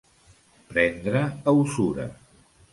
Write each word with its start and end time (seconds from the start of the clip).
Prendre 0.69 1.23
a 1.51 1.55
usura. 1.61 2.07